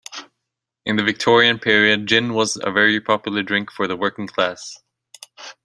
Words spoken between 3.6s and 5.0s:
for the working class